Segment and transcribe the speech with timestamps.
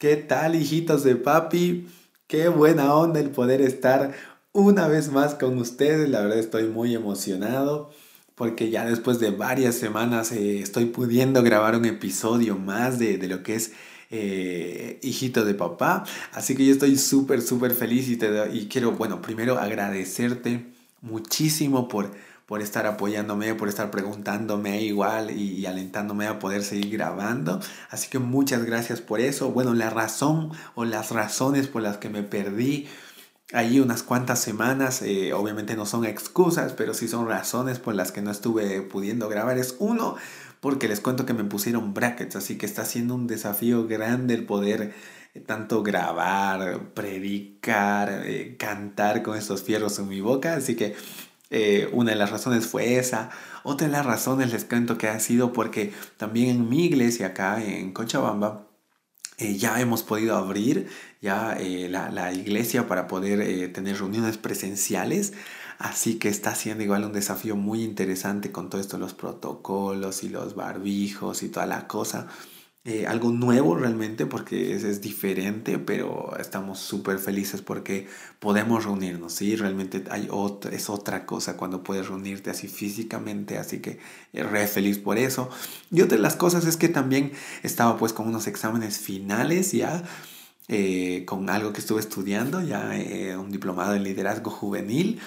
[0.00, 1.86] ¿Qué tal, hijitos de papi?
[2.26, 4.14] Qué buena onda el poder estar
[4.52, 6.08] una vez más con ustedes.
[6.08, 7.90] La verdad estoy muy emocionado
[8.34, 13.42] porque ya después de varias semanas eh, estoy pudiendo grabar un episodio más de, lo
[13.42, 13.72] que es
[14.10, 16.04] eh, hijito de papá.
[16.32, 20.72] Así que yo estoy súper, súper feliz y, te, y quiero, bueno, primero agradecerte
[21.02, 22.10] muchísimo por
[22.50, 27.60] por estar apoyándome, por estar preguntándome igual y, alentándome a poder seguir grabando.
[27.90, 29.52] Así que muchas gracias por eso.
[29.52, 32.88] Bueno, la razón o las razones por las que me perdí
[33.52, 38.10] ahí unas cuantas semanas, eh, obviamente no son excusas, pero sí son razones por las
[38.10, 39.56] que no estuve pudiendo grabar.
[39.56, 40.16] Es uno,
[40.58, 44.44] porque les cuento que me pusieron brackets, así que está siendo un desafío grande el
[44.44, 44.92] poder
[45.34, 50.54] eh, tanto grabar, predicar, eh, cantar con estos fierros en mi boca.
[50.54, 50.96] Así que
[51.50, 53.30] eh, una de las razones fue esa.
[53.64, 57.62] Otra de las razones les cuento que ha sido porque también en mi iglesia acá
[57.62, 58.68] en Cochabamba
[59.38, 60.88] eh, ya hemos podido abrir
[61.20, 65.32] ya eh, la, la, iglesia para poder tener reuniones presenciales.
[65.78, 70.28] Así que está siendo igual un desafío muy interesante con todo esto, los protocolos y
[70.28, 72.28] los barbijos y toda la cosa.
[72.86, 79.54] Eh, algo nuevo realmente porque es, diferente, pero estamos súper felices porque podemos reunirnos, ¿sí?
[79.54, 83.98] Realmente hay otra, es otra cosa cuando puedes reunirte así físicamente, así que
[84.32, 85.50] eh, re feliz por eso.
[85.90, 90.02] Y otra de las cosas es que también estaba pues con unos exámenes finales ya.
[90.68, 92.92] Eh, con algo que estuve estudiando, ya
[93.38, 95.20] un diplomado en liderazgo juvenil.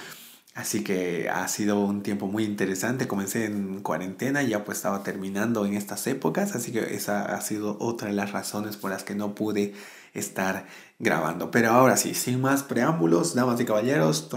[0.56, 3.08] Así que ha sido un tiempo muy interesante.
[3.08, 6.56] Comencé en cuarentena ya pues estaba terminando en estas épocas.
[6.56, 9.74] Así que esa ha sido otra de las razones por las que no pude
[10.14, 10.68] estar
[11.00, 11.50] grabando.
[11.50, 14.30] Pero ahora sí, sin más preámbulos, damas y caballeros,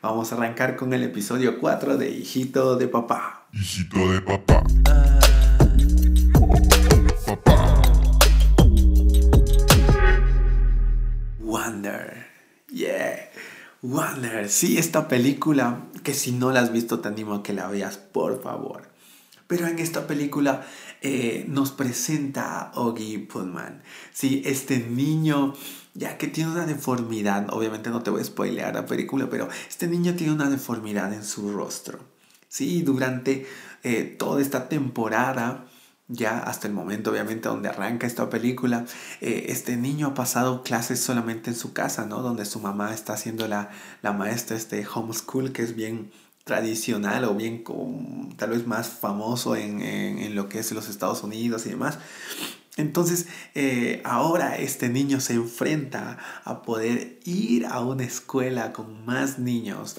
[0.00, 3.46] vamos a arrancar con el episodio 4 de Hijito de Papá.
[3.52, 4.22] Hijito de.
[4.22, 4.62] Papá.
[11.38, 12.26] Wonder.
[12.68, 13.25] Yeah.
[13.88, 17.68] Wonder, sí, esta película, que si no la has visto te animo a que la
[17.68, 18.90] veas, por favor.
[19.46, 20.66] Pero en esta película
[21.02, 23.84] eh, nos presenta a Oggy Pullman.
[24.12, 25.54] Sí, este niño,
[25.94, 29.86] ya que tiene una deformidad, obviamente no te voy a spoilear la película, pero este
[29.86, 32.00] niño tiene una deformidad en su rostro.
[32.48, 33.46] Sí, durante
[33.84, 35.64] eh, toda esta temporada
[36.08, 38.84] ya hasta el momento obviamente donde arranca esta película,
[39.20, 42.22] eh, este niño ha pasado clases solamente en su casa, ¿no?
[42.22, 43.70] Donde su mamá está haciendo la,
[44.02, 46.12] la maestra este homeschool que es bien
[46.44, 47.64] tradicional o bien
[48.36, 51.98] tal vez más famoso en, en, lo que es los Estados Unidos y demás.
[52.76, 59.40] Entonces, eh, ahora este niño se enfrenta a poder ir a una escuela con más
[59.40, 59.96] niños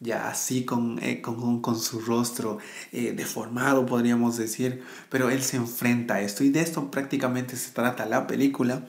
[0.00, 2.58] ya así con, eh, con, su rostro
[2.92, 7.72] eh, deformado, podríamos decir, pero él se enfrenta a esto y de esto prácticamente se
[7.72, 8.86] trata la película.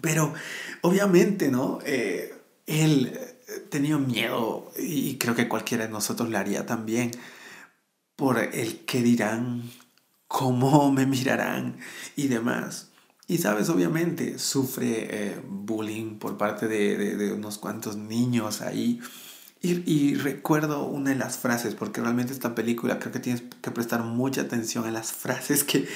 [0.00, 0.32] Pero
[0.82, 1.80] obviamente, ¿no?
[1.84, 2.34] Eh,
[2.66, 3.18] él
[3.70, 7.10] tenía miedo y creo que cualquiera de nosotros lo haría también
[8.16, 9.70] por el qué dirán,
[10.28, 11.78] cómo me mirarán
[12.16, 12.90] y demás.
[13.26, 19.00] Y sabes, obviamente sufre bullying por parte de, de unos cuantos niños ahí
[19.62, 24.02] y, recuerdo una de las frases, porque realmente esta película creo que tienes que prestar
[24.02, 25.86] mucha atención a las frases que,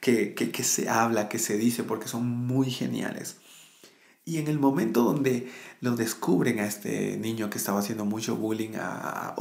[0.00, 3.38] que, que, se habla, que se dice, porque son muy geniales.
[4.24, 8.76] Y en el momento donde lo descubren a este niño que estaba haciendo mucho bullying
[8.76, 9.36] a, a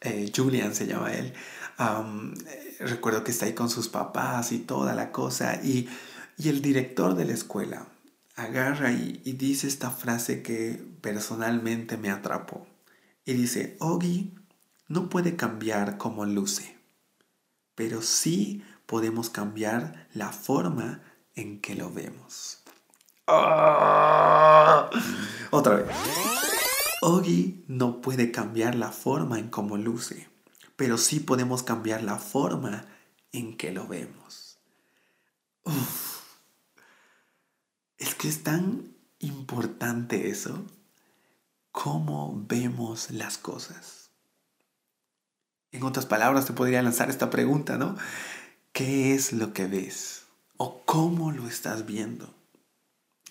[0.00, 1.32] eh, Julian se llama él,
[1.78, 5.88] eh, recuerdo que está ahí con sus papás y toda la cosa, y,
[6.36, 7.86] y el director de la escuela
[8.34, 12.71] agarra y, y dice esta frase que personalmente me atrapó.
[13.24, 14.34] Y dice, Ogi
[14.88, 16.76] no puede cambiar como luce,
[17.74, 21.02] pero sí podemos cambiar la forma
[21.34, 22.62] en que lo vemos.
[23.26, 24.90] ¡Ah!
[25.50, 25.96] Otra vez.
[27.00, 30.28] Ogi no puede cambiar la forma en cómo luce,
[30.76, 32.86] pero sí podemos cambiar la forma
[33.32, 34.58] en que lo vemos.
[37.98, 40.66] Es que es tan importante eso
[41.72, 44.10] cómo vemos las cosas.
[45.72, 47.96] En otras palabras, te podría lanzar esta pregunta, ¿no?
[48.72, 50.24] ¿Qué es lo que ves?
[50.58, 52.32] ¿O cómo lo estás viendo?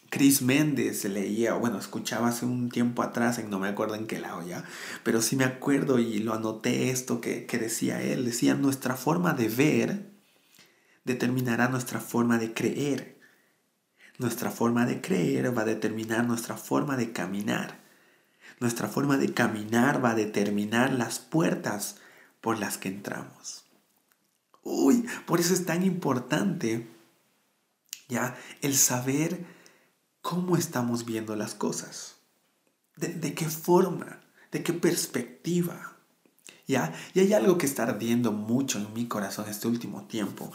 [0.09, 4.19] Chris Méndez leía, bueno, escuchaba hace un tiempo atrás, en no me acuerdo en qué
[4.19, 4.65] lado ya,
[5.03, 8.25] pero sí me acuerdo y lo anoté esto que, que decía él.
[8.25, 10.11] Decía, nuestra forma de ver
[11.05, 13.19] determinará nuestra forma de creer.
[14.17, 17.80] Nuestra forma de creer va a determinar nuestra forma de caminar.
[18.61, 21.97] Nuestra forma de caminar va a determinar las puertas
[22.39, 23.65] por las que entramos.
[24.63, 26.87] Uy, por eso es tan importante
[28.11, 28.37] ¿Ya?
[28.61, 29.45] El saber
[30.21, 32.17] cómo estamos viendo las cosas.
[32.97, 34.19] De, qué forma,
[34.51, 35.95] de qué perspectiva.
[36.67, 36.93] ¿Ya?
[37.13, 40.51] Y hay algo que está ardiendo mucho en mi corazón este último tiempo.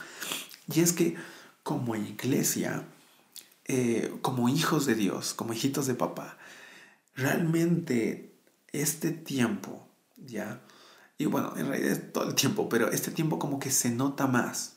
[0.71, 1.17] Y es que
[1.63, 2.85] como iglesia,
[3.65, 6.37] eh, como hijos de Dios, como hijitos de papá,
[7.17, 8.39] realmente
[8.73, 10.63] este tiempo, ¿ya?
[11.19, 14.27] Y bueno, en realidad es todo el tiempo, pero este tiempo como que se nota
[14.27, 14.77] más,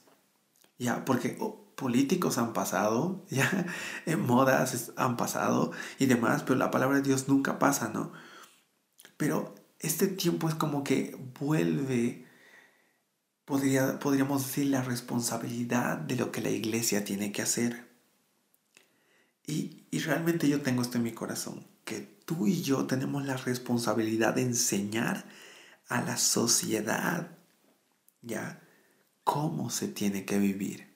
[0.77, 1.03] ¿ya?
[1.05, 3.65] Porque oh, políticos han pasado, ya,
[4.05, 8.11] en modas han pasado y demás, pero la palabra de Dios nunca pasa, ¿no?
[9.17, 12.25] Pero este tiempo es como que vuelve,
[13.43, 17.89] podría, podríamos decir, la responsabilidad de lo que la iglesia tiene que hacer.
[19.45, 21.65] Y, y realmente yo tengo esto en mi corazón,
[22.29, 25.25] tú y yo tenemos la responsabilidad de enseñar
[25.87, 27.31] a la sociedad,
[28.21, 28.61] ¿ya?
[29.23, 30.93] ¿Cómo se tiene que vivir?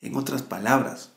[0.00, 1.10] En otras palabras,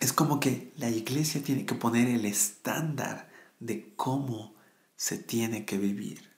[0.00, 3.30] es como que la iglesia tiene que poner el estándar
[3.60, 4.56] de cómo
[4.96, 6.32] se tiene que vivir.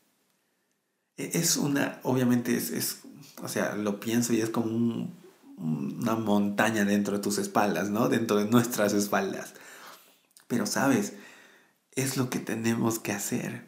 [1.17, 3.01] E, es una, obviamente es,
[3.43, 5.11] o sea, lo pienso y es como
[5.57, 8.11] una montaña dentro de tus espaldas, ¿no?
[8.11, 9.55] Dentro de nuestras espaldas.
[10.47, 11.15] Pero sabes,
[11.99, 13.67] es lo que tenemos que hacer.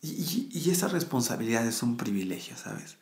[0.00, 2.96] Y, esa responsabilidad es un privilegio, ¿sabes?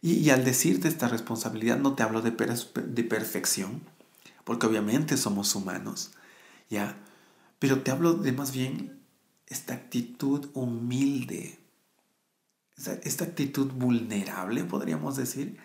[0.00, 3.82] Y, al decirte esta responsabilidad no te hablo de, de perfección,
[4.44, 6.10] porque obviamente somos humanos,
[6.68, 6.96] ¿ya?
[7.60, 9.00] Pero te hablo de más bien
[9.46, 11.60] esta actitud humilde,
[12.76, 15.58] esta, actitud vulnerable, podríamos decir,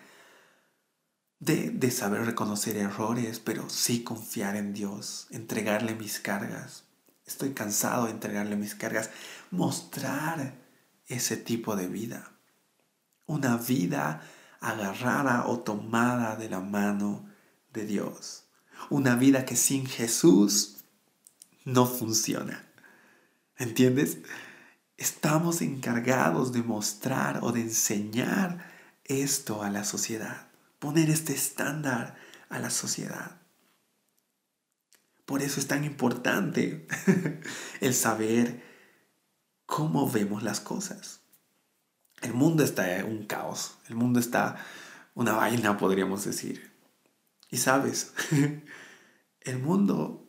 [1.40, 6.84] de, de saber reconocer errores, pero sí confiar en Dios, entregarle mis cargas,
[7.28, 9.10] estoy cansado de entregarle mis cargas,
[9.50, 10.54] mostrar
[11.06, 12.32] ese tipo de vida.
[13.26, 14.22] Una vida
[14.60, 17.28] agarrada o tomada de la mano
[17.72, 18.44] de Dios.
[18.90, 20.78] Una vida que sin Jesús
[21.64, 22.66] no funciona.
[23.56, 24.18] ¿Entiendes?
[24.96, 28.64] Estamos encargados de mostrar o de enseñar
[29.04, 30.48] esto a la sociedad.
[30.78, 32.16] Poner este estándar
[32.48, 33.37] a la sociedad.
[35.28, 36.86] Por eso es tan importante
[37.82, 38.64] el saber
[39.66, 41.20] cómo vemos las cosas.
[42.22, 44.56] El mundo está en un caos, el mundo está
[45.14, 46.72] una vaina, podríamos decir.
[47.50, 48.14] Y sabes,
[49.42, 50.26] el mundo,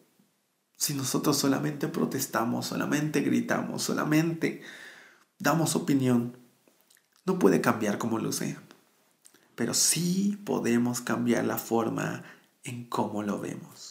[0.75, 4.63] si nosotros solamente protestamos, solamente gritamos, solamente
[5.37, 6.35] damos opinión,
[7.23, 8.57] no puede cambiar como luce.
[9.55, 12.25] Pero sí podemos cambiar la forma
[12.65, 13.88] en cómo lo vemos.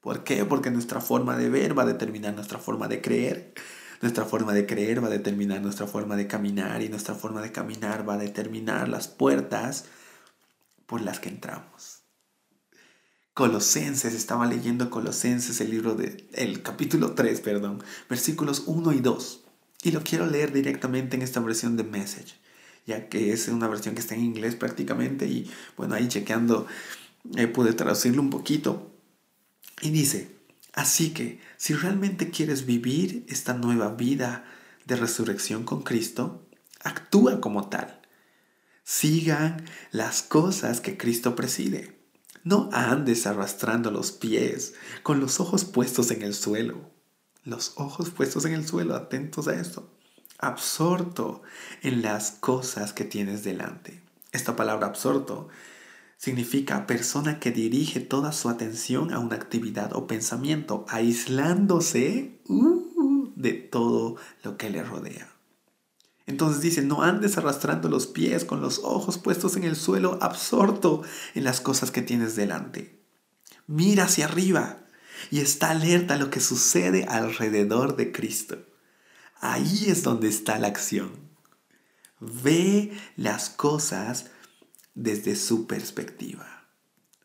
[0.00, 0.44] ¿Por qué?
[0.44, 3.52] Porque nuestra forma de ver va a determinar nuestra forma de creer.
[4.00, 7.50] Nuestra forma de creer va a determinar nuestra forma de caminar y nuestra forma de
[7.50, 9.86] caminar va a determinar las puertas
[10.86, 12.02] por las que entramos.
[13.34, 19.44] Colosenses, estaba leyendo Colosenses, el libro de, el capítulo 3, perdón, versículos 1 y 2.
[19.82, 22.34] Y lo quiero leer directamente en esta versión de Message,
[22.86, 26.66] ya que es una versión que está en inglés prácticamente y bueno, ahí chequeando
[27.36, 28.97] eh, pude traducirlo un poquito
[29.80, 30.36] y dice,
[30.72, 34.44] así que si realmente quieres vivir esta nueva vida
[34.86, 36.46] de resurrección con Cristo,
[36.82, 38.00] actúa como tal.
[38.84, 41.98] Sigan las cosas que Cristo preside.
[42.42, 46.90] No andes arrastrando los pies con los ojos puestos en el suelo.
[47.44, 49.92] Los ojos puestos en el suelo, atentos a esto.
[50.38, 51.42] Absorto
[51.82, 54.02] en las cosas que tienes delante.
[54.32, 55.48] Esta palabra absorto
[56.18, 63.52] significa persona que dirige toda su atención a una actividad o pensamiento, aislándose uh, de
[63.52, 65.32] todo lo que le rodea.
[66.26, 71.02] Entonces dice, no andes arrastrando los pies con los ojos puestos en el suelo, absorto
[71.34, 73.00] en las cosas que tienes delante.
[73.66, 74.80] Mira hacia arriba
[75.30, 78.58] y está alerta a lo que sucede alrededor de Cristo.
[79.40, 81.12] Ahí es donde está la acción.
[82.20, 84.30] Ve las cosas
[84.98, 86.66] desde su perspectiva.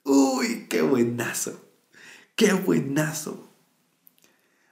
[0.03, 1.59] Uy, qué buenazo,
[2.35, 3.49] qué buenazo.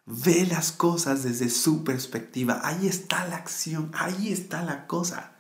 [0.06, 2.62] Ve las cosas desde su perspectiva.
[2.64, 5.36] Ahí está la acción, ahí está la cosa.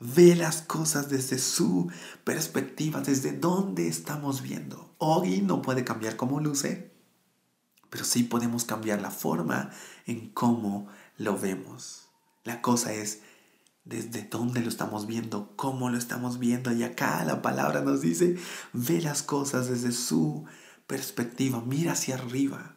[0.00, 1.90] Ve las cosas desde su
[2.24, 4.94] perspectiva, desde dónde estamos viendo.
[4.96, 6.94] Ogi no puede cambiar cómo luce,
[7.90, 9.70] pero sí podemos cambiar la forma
[10.06, 10.88] en cómo
[11.18, 12.08] lo vemos.
[12.44, 13.20] La cosa es
[13.84, 16.72] desde dónde lo estamos viendo, cómo lo estamos viendo.
[16.72, 18.36] Y acá la palabra nos dice,
[18.72, 20.44] ve las cosas desde su
[20.86, 22.76] perspectiva, mira hacia arriba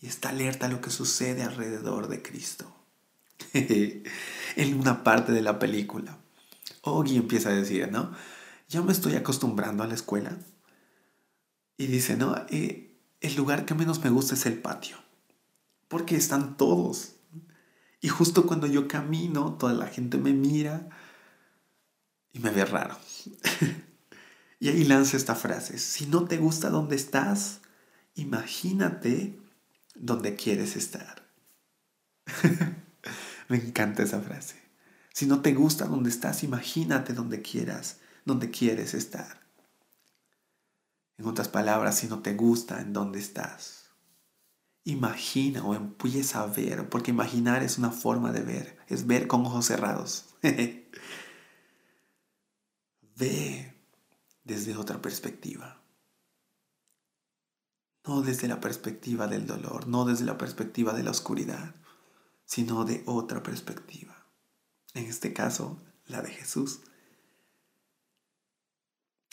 [0.00, 2.70] y está alerta a lo que sucede alrededor de Cristo.
[3.52, 6.18] en una parte de la película,
[6.82, 8.12] Ogi empieza a decir, ¿no?
[8.68, 10.36] Ya me estoy acostumbrando a la escuela.
[11.76, 14.96] Y dice, no, eh, el lugar que menos me gusta es el patio,
[15.88, 17.13] porque están todos.
[18.04, 20.90] Y justo cuando yo camino, toda la gente me mira
[22.34, 22.98] y me ve raro.
[24.60, 27.62] y ahí lanza esta frase, si no te gusta donde estás,
[28.14, 29.40] imagínate
[29.94, 31.26] donde quieres estar.
[33.48, 34.60] me encanta esa frase.
[35.14, 39.40] Si no te gusta donde estás, imagínate donde quieras, donde quieres estar.
[41.16, 43.83] En otras palabras, si no te gusta en dónde estás,
[44.84, 49.44] imagina o empieza a ver, porque imaginar es una forma de ver, es ver con
[49.46, 50.26] ojos cerrados.
[53.16, 53.74] Ve
[54.42, 55.80] desde otra perspectiva.
[58.06, 61.74] No desde la perspectiva del dolor, no desde la perspectiva de la oscuridad,
[62.44, 64.26] sino de otra perspectiva.
[64.92, 66.80] En este caso, la de Jesús.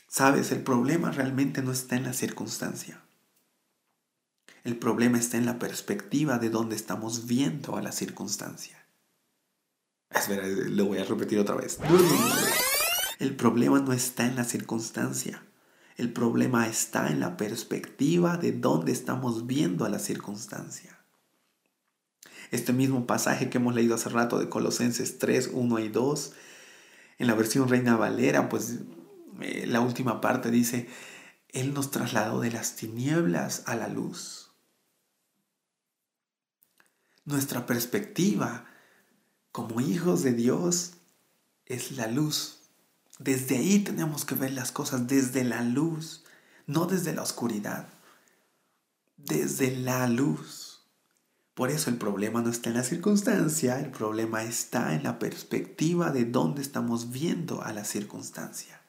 [0.07, 3.03] Sabes, el problema realmente no está en la circunstancia.
[4.63, 8.85] El problema está en la perspectiva de donde estamos viendo a la circunstancia.
[10.11, 11.79] Espera, lo voy a repetir otra vez.
[13.19, 15.43] El problema no está en la circunstancia.
[15.97, 20.99] El problema está en la perspectiva de dónde estamos viendo a la circunstancia.
[22.51, 26.33] Este mismo pasaje que hemos leído hace rato de Colosenses 3, 1 y 2,
[27.19, 28.79] en la versión Reina Valera, pues
[29.41, 30.87] eh, la última parte dice,
[31.49, 34.50] Él nos trasladó de las tinieblas a la luz.
[37.31, 38.65] Nuestra perspectiva
[39.53, 40.95] como hijos de Dios
[41.65, 42.59] es la luz.
[43.19, 46.25] Desde ahí tenemos que ver las cosas, desde la luz,
[46.67, 47.87] no desde la oscuridad,
[49.15, 50.81] desde la luz.
[51.53, 56.11] Por eso el problema no está en la circunstancia, el problema está en la perspectiva
[56.11, 58.81] de dónde estamos viendo a la circunstancia.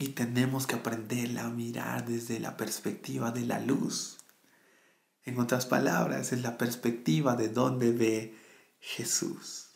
[0.00, 4.18] Y tenemos que aprender a mirar desde la perspectiva de la luz.
[5.24, 8.36] En otras palabras, es la perspectiva de dónde ve
[8.78, 9.70] Jesús.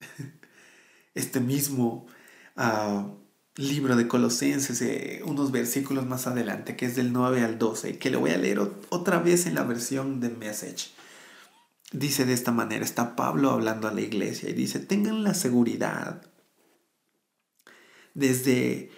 [1.12, 2.06] Este mismo
[2.56, 3.20] uh,
[3.56, 8.10] libro de Colosenses, eh, unos versículos más adelante, que es del 9 al 12, que
[8.10, 10.92] lo voy a leer otra vez en la versión de Message.
[11.92, 16.30] Dice de esta manera, está Pablo hablando a la iglesia y dice, tengan la seguridad
[18.14, 18.90] desde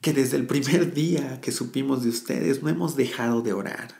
[0.00, 3.99] que desde el primer día que supimos de ustedes no hemos dejado de orar,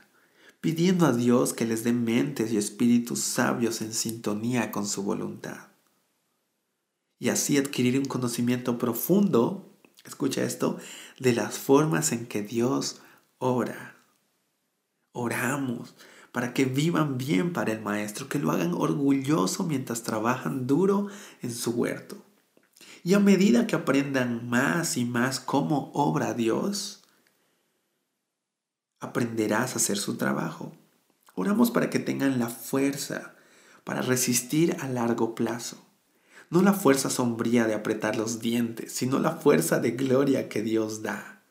[0.61, 5.69] pidiendo a Dios que les dé mentes y espíritus sabios en sintonía con su voluntad.
[7.19, 9.71] Y así adquirir un conocimiento profundo
[10.05, 10.79] escucha esto,
[11.19, 13.01] de las formas en que Dios
[13.39, 13.97] ora.
[15.13, 15.95] Oramos
[16.33, 21.09] para que vivan bien para el Maestro, que lo hagan orgulloso mientras trabajan duro
[21.43, 22.25] en su huerto.
[23.03, 27.00] Y a medida que aprendan más y más cómo obra Dios,
[29.01, 30.73] aprenderás a hacer su trabajo.
[31.35, 33.35] Oramos para que tengan la fuerza
[33.85, 35.91] para resistir a largo plazo
[36.51, 41.03] no la fuerza sombría de apretar los dientes, sino la fuerza de gloria que Dios
[41.03, 41.43] da.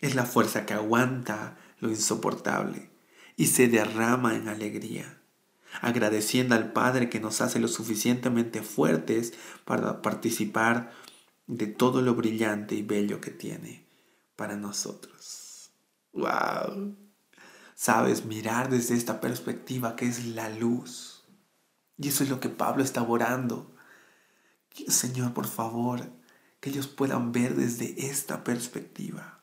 [0.00, 2.90] Es la fuerza que aguanta lo insoportable
[3.36, 5.18] y se derrama en alegría,
[5.82, 9.34] agradeciendo al Padre que nos hace lo suficientemente fuertes
[9.66, 10.90] para participar
[11.46, 13.84] de todo lo brillante y bello que tiene
[14.36, 15.43] para nosotros.
[16.14, 16.96] ¡Wow!
[17.74, 21.24] Sabes, mirar desde esta perspectiva que es la luz.
[21.98, 23.74] Y eso es lo que Pablo está orando
[24.88, 26.10] Señor, por favor,
[26.60, 29.42] que ellos puedan ver desde esta perspectiva.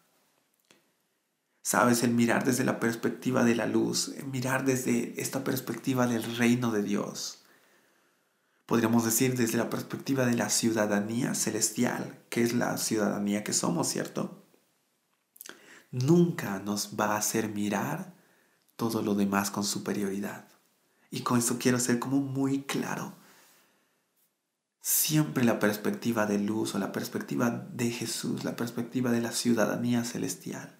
[1.61, 6.37] Sabes, el mirar desde la perspectiva de la luz, el mirar desde esta perspectiva del
[6.37, 7.43] reino de Dios.
[8.65, 13.87] Podríamos decir desde la perspectiva de la ciudadanía celestial, que es la ciudadanía que somos,
[13.87, 14.40] ¿cierto?
[15.91, 18.13] Nunca nos va a hacer mirar
[18.75, 20.47] todo lo demás con superioridad.
[21.09, 23.21] Y con esto quiero ser como muy claro
[24.81, 30.03] siempre la perspectiva de luz o la perspectiva de Jesús, la perspectiva de la ciudadanía
[30.03, 30.77] celestial.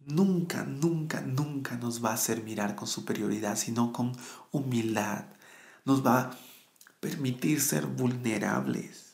[0.00, 4.12] Nunca, nunca, nunca nos va a hacer mirar con superioridad, sino con
[4.50, 5.26] humildad.
[5.84, 6.30] Nos va a
[7.00, 9.09] permitir ser vulnerables.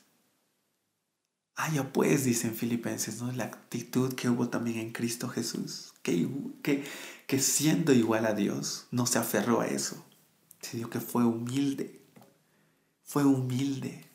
[1.57, 3.31] Haya pues, dicen Filipenses, ¿no?
[3.33, 6.29] la actitud que hubo también en Cristo Jesús, que,
[6.63, 6.85] que,
[7.27, 10.05] que siendo igual a Dios, no se aferró a eso,
[10.61, 11.97] sino que fue humilde
[13.07, 14.05] fue humilde.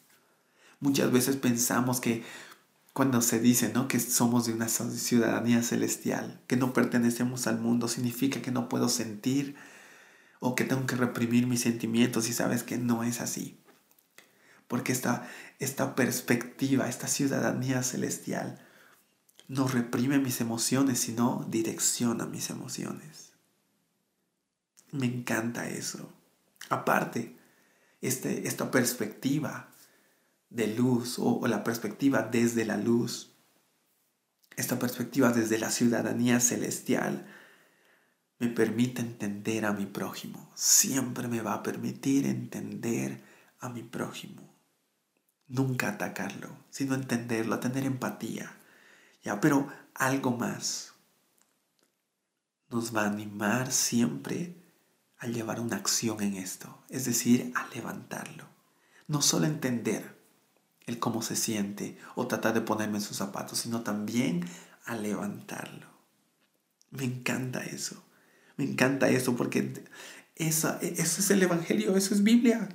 [0.78, 2.22] Muchas veces pensamos que
[2.92, 3.88] cuando se dice ¿no?
[3.88, 8.90] que somos de una ciudadanía celestial, que no pertenecemos al mundo, significa que no puedo
[8.90, 9.56] sentir
[10.40, 13.58] o que tengo que reprimir mis sentimientos y sabes que no es así.
[14.73, 18.67] Porque esta, esta perspectiva, esta ciudadanía celestial,
[19.47, 23.35] no reprime mis emociones, sino direcciona mis emociones.
[24.91, 26.11] Me encanta eso.
[26.71, 27.37] Aparte,
[28.00, 29.69] este, esta perspectiva
[30.49, 33.35] de luz o, la perspectiva desde la luz,
[34.57, 37.26] esta perspectiva desde la ciudadanía celestial,
[38.38, 40.50] me permite entender a mi prójimo.
[40.55, 43.23] Siempre me va a permitir entender
[43.61, 44.51] a mi prójimo.
[45.52, 48.56] Nunca atacarlo, sino entenderlo, tener empatía.
[49.23, 50.94] Ya, pero algo más.
[52.71, 54.56] Nos va a animar siempre
[55.18, 58.47] a llevar una acción en esto, es decir, a levantarlo.
[59.06, 60.18] No solo entender
[60.87, 64.49] el cómo se siente o tratar de ponerme en sus zapatos, sino también
[64.87, 65.87] a levantarlo.
[66.90, 68.02] Me encanta eso.
[68.56, 69.85] Me encanta eso porque
[70.37, 72.71] esa, eso es el Evangelio, eso es Biblia.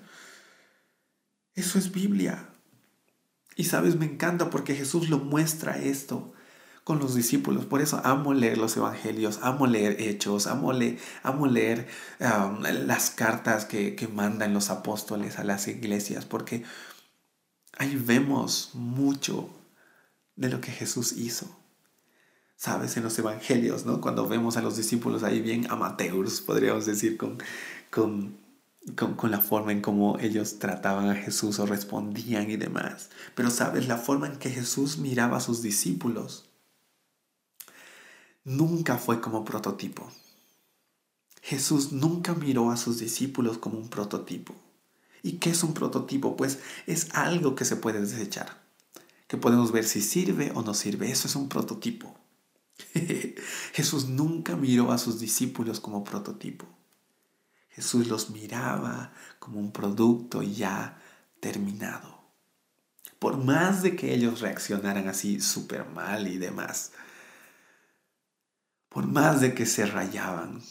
[1.56, 2.54] Eso es Biblia.
[3.58, 6.32] Y sabes, me encanta porque Jesús lo muestra esto
[6.84, 7.66] con los discípulos.
[7.66, 10.72] Por eso amo leer los evangelios, amo leer hechos, amo,
[11.24, 11.88] amo leer
[12.20, 16.64] las cartas que, que mandan los apóstoles a las iglesias, porque
[17.78, 19.50] ahí vemos mucho
[20.36, 21.60] de lo que Jesús hizo.
[22.56, 24.02] Sabes, en los evangelios, ¿no?
[24.02, 27.38] Cuando vemos a los discípulos ahí bien amateurs, podríamos decir, con,
[27.92, 28.38] con,
[28.96, 33.10] con, con, la forma en cómo ellos trataban a Jesús o respondían y demás.
[33.36, 36.48] Pero sabes, la forma en que Jesús miraba a sus discípulos
[38.48, 40.10] nunca fue como prototipo.
[41.42, 44.56] Jesús nunca miró a sus discípulos como un prototipo.
[45.22, 46.38] ¿Y qué es un prototipo?
[46.38, 48.64] Pues es algo que se puede desechar,
[49.28, 51.12] que podemos ver si sirve o no sirve.
[51.12, 52.18] Eso es un prototipo.
[53.74, 56.66] Jesús nunca miró a sus discípulos como prototipo.
[57.78, 61.00] Jesús los miraba como un producto ya
[61.40, 62.24] terminado.
[63.20, 66.92] Por más de que ellos reaccionaran así súper mal y demás,
[68.90, 70.64] por más de que se rayaban,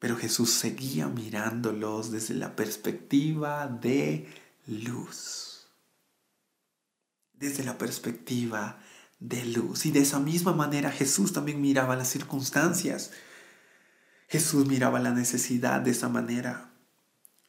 [0.00, 4.26] pero Jesús seguía mirándolos desde la perspectiva de
[4.66, 5.68] luz.
[7.32, 8.80] Desde la perspectiva
[9.20, 9.86] de luz.
[9.86, 13.12] Y de esa misma manera Jesús también miraba las circunstancias.
[14.32, 16.70] Jesús miraba la necesidad de esa manera.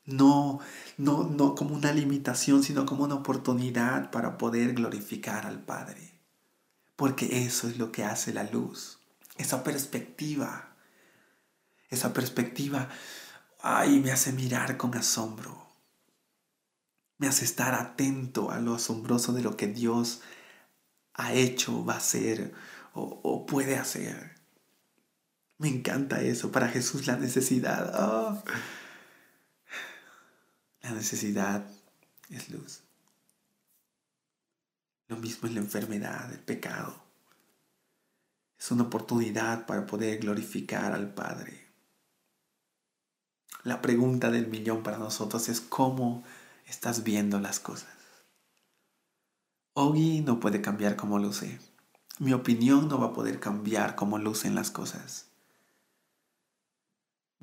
[0.05, 0.59] No,
[0.97, 6.19] no, no como una limitación, sino como una oportunidad para poder glorificar al Padre.
[6.95, 8.99] Porque eso es lo que hace la luz.
[9.37, 10.73] Esa perspectiva
[11.93, 12.89] esa perspectiva,
[13.61, 15.67] ay, me hace mirar con asombro.
[17.19, 20.21] Me hace estar atento a lo asombroso de lo que Dios
[21.13, 22.51] ha hecho, va a hacer
[22.95, 24.32] o, puede hacer.
[25.57, 26.51] Me encanta eso.
[26.51, 27.93] Para Jesús la necesidad.
[27.95, 28.43] Oh.
[30.81, 31.65] La necesidad
[32.29, 32.81] es luz.
[35.07, 37.01] Lo mismo es la enfermedad, el pecado.
[38.59, 41.67] Es una oportunidad para poder glorificar al Padre.
[43.63, 46.23] La pregunta del millón para nosotros es cómo
[46.65, 47.89] estás viendo las cosas.
[49.73, 51.59] Ogi no puede cambiar cómo luce.
[52.19, 55.32] Mi opinión no va a poder cambiar cómo lucen las cosas.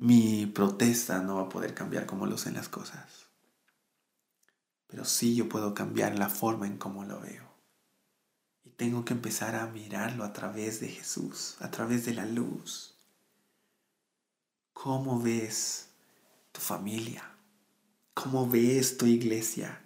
[0.01, 3.27] Mi protesta no va a poder cambiar cómo lucen las cosas.
[4.87, 7.47] Pero sí yo puedo cambiar la forma en cómo lo veo.
[8.63, 12.95] Y tengo que empezar a mirarlo a través de Jesús, a través de la luz.
[14.73, 15.89] ¿Cómo ves
[16.51, 17.35] tu familia?
[18.15, 19.83] ¿Cómo ves tu iglesia?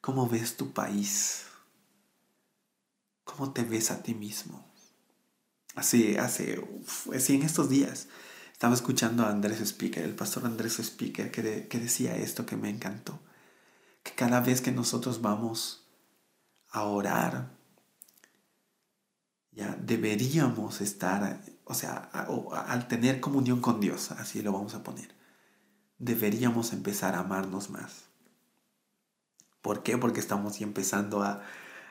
[0.00, 1.44] ¿Cómo ves tu país?
[3.22, 4.68] ¿Cómo te ves a ti mismo?
[5.76, 6.60] Así, hace,
[7.14, 8.08] así en estos días
[8.62, 13.18] estaba escuchando a Andrés Speaker, el pastor Andrés Speaker, que, decía esto que me encantó.
[14.04, 15.88] Que cada vez que nosotros vamos
[16.70, 17.50] a orar,
[19.50, 22.08] ya deberíamos estar, o sea,
[22.68, 25.12] al tener comunión con Dios, así lo vamos a poner,
[25.98, 28.04] deberíamos empezar a amarnos más.
[29.60, 29.98] ¿Por qué?
[29.98, 31.42] Porque estamos empezando a,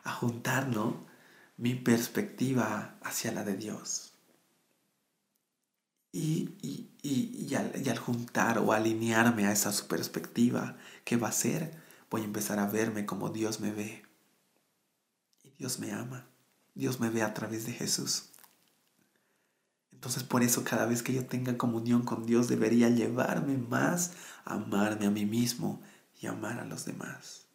[0.06, 0.70] a juntar.
[1.58, 4.11] Mi perspectiva hacia la de Dios.
[6.12, 11.34] Y, y, y, al, y, al, juntar o alinearme a esa perspectiva, ¿qué va a
[11.34, 11.80] ser?
[12.10, 14.04] Voy a empezar a verme como Dios me ve.
[15.44, 16.28] Y Dios me ama.
[16.76, 18.32] Dios me ve a través de Jesús.
[19.92, 24.14] Entonces por eso cada vez que yo tenga comunión con Dios debería llevarme más
[24.46, 25.82] a amarme a mí mismo
[26.20, 27.46] y amar a los demás.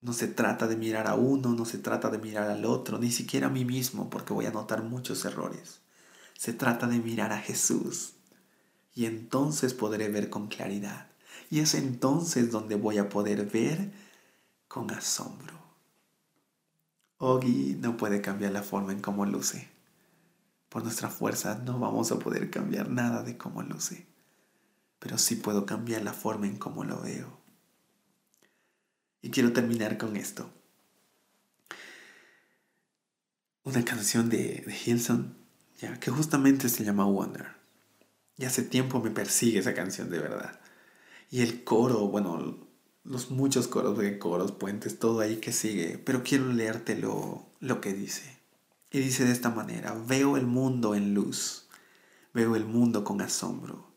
[0.00, 3.12] No se trata de mirar a uno, no se trata de mirar al otro, ni
[3.12, 5.80] siquiera a mí mismo, porque voy a notar muchos errores.
[6.42, 8.14] Se trata de mirar a Jesús.
[8.96, 11.06] Y entonces podré ver con claridad.
[11.50, 13.92] Y es entonces donde voy a poder ver
[14.66, 15.54] con asombro.
[17.18, 19.68] Ogi no puede cambiar la forma en cómo luce.
[20.68, 24.04] Por nuestra fuerza no vamos a poder cambiar nada de cómo luce,
[24.98, 27.38] pero sí puedo cambiar la forma en cómo lo veo.
[29.20, 30.50] Y quiero terminar con esto.
[33.62, 35.41] Una canción de, de Hilson,
[36.00, 37.48] que justamente se llama Wonder.
[38.36, 40.60] Y hace tiempo me persigue esa canción de verdad.
[41.30, 42.58] Y el coro, bueno,
[43.04, 45.98] los muchos coros, de coros, puentes, todo ahí que sigue.
[45.98, 48.38] Pero quiero leerte lo, lo que dice.
[48.90, 51.68] Y dice de esta manera, veo el mundo en luz,
[52.34, 53.90] veo el mundo con asombro,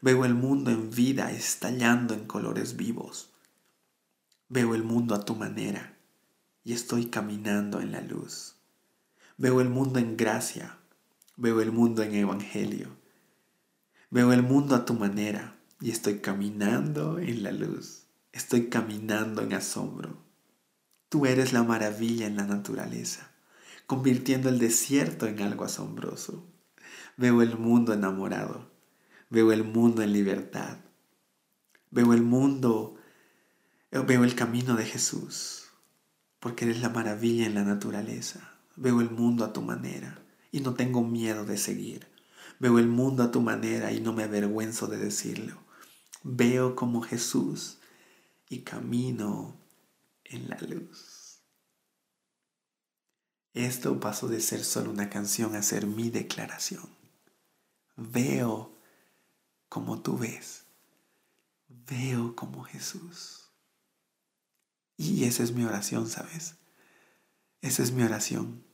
[0.00, 3.32] veo el mundo en vida estallando en colores vivos.
[4.48, 5.96] Veo el mundo a tu manera
[6.62, 8.54] y estoy caminando en la luz.
[9.36, 10.78] Veo el mundo en gracia,
[11.36, 12.88] veo el mundo en evangelio.
[14.10, 18.06] Veo el mundo a tu manera y estoy caminando en la luz.
[18.32, 20.16] Estoy caminando en asombro.
[21.08, 23.30] Tú eres la maravilla en la naturaleza,
[23.86, 26.46] convirtiendo el desierto en algo asombroso.
[27.16, 28.70] Veo el mundo enamorado.
[29.28, 30.78] Veo el mundo en libertad.
[31.90, 32.96] Veo el mundo,
[33.90, 35.68] veo el camino de Jesús,
[36.40, 38.58] porque eres la maravilla en la naturaleza.
[38.76, 42.06] Veo el mundo a tu manera y no tengo miedo de seguir
[42.58, 45.62] Veo el mundo a tu manera y no me avergüenzo de decirlo.
[46.22, 47.78] Veo como Jesús
[48.48, 49.60] y camino
[50.24, 51.40] en la luz.
[53.52, 56.88] Esto pasó de ser solo una canción a ser mi declaración.
[57.96, 58.74] Veo
[59.68, 60.64] como tú ves.
[61.68, 63.50] Veo como Jesús.
[64.96, 66.54] Y esa es mi oración, ¿sabes?
[67.60, 68.65] Esa es mi oración.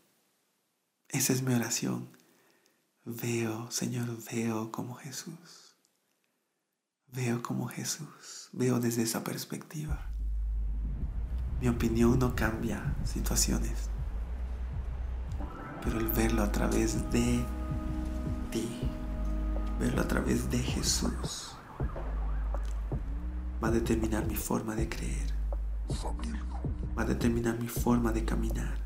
[1.12, 2.08] Esa es mi oración
[3.04, 5.76] Veo, Señor, veo como Jesús.
[7.08, 8.48] Veo como Jesús.
[8.52, 10.08] Veo desde esa perspectiva.
[11.60, 13.90] Mi opinión no cambia situaciones,
[15.82, 17.44] pero el verlo a través de
[18.52, 18.68] ti,
[19.80, 21.56] verlo a través de Jesús,
[23.62, 25.32] va a determinar mi forma de creer,
[26.96, 28.78] va a determinar mi forma de caminar,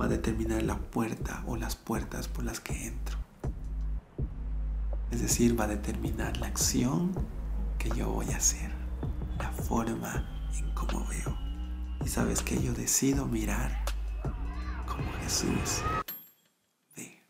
[0.00, 3.18] va a determinar la puerta o las puertas por las que entro.
[5.10, 7.12] Es decir, va a determinar la acción
[7.78, 8.70] que yo voy a hacer,
[9.38, 11.36] la forma en cómo veo.
[12.04, 13.84] Y sabes que yo decido mirar
[14.86, 15.82] como Jesús
[16.94, 17.24] ve.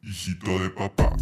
[0.00, 1.14] Hijito de papá.